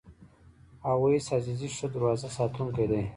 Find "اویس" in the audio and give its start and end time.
0.91-1.25